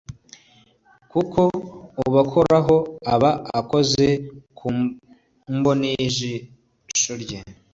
[1.11, 1.41] kuko
[2.05, 2.75] ubakoraho
[3.13, 4.05] aba akoze
[4.57, 4.67] ku
[5.55, 7.39] mboni y ijisho rye